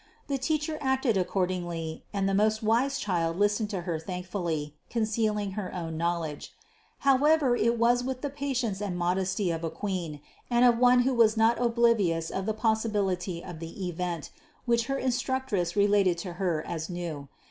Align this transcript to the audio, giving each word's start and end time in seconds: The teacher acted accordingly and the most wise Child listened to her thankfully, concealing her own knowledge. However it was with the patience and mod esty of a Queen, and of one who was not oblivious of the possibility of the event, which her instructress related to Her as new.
The 0.25 0.39
teacher 0.39 0.79
acted 0.81 1.15
accordingly 1.15 2.03
and 2.11 2.27
the 2.27 2.33
most 2.33 2.63
wise 2.63 2.97
Child 2.97 3.37
listened 3.37 3.69
to 3.69 3.81
her 3.81 3.99
thankfully, 3.99 4.75
concealing 4.89 5.51
her 5.51 5.71
own 5.75 5.95
knowledge. 5.95 6.55
However 7.05 7.55
it 7.55 7.77
was 7.77 8.03
with 8.03 8.21
the 8.21 8.31
patience 8.31 8.81
and 8.81 8.97
mod 8.97 9.19
esty 9.19 9.51
of 9.51 9.63
a 9.63 9.69
Queen, 9.69 10.19
and 10.49 10.65
of 10.65 10.79
one 10.79 11.01
who 11.03 11.13
was 11.13 11.37
not 11.37 11.61
oblivious 11.61 12.31
of 12.31 12.47
the 12.47 12.53
possibility 12.55 13.43
of 13.43 13.59
the 13.59 13.87
event, 13.87 14.31
which 14.65 14.87
her 14.87 14.97
instructress 14.97 15.75
related 15.75 16.17
to 16.17 16.33
Her 16.33 16.65
as 16.65 16.89
new. 16.89 17.29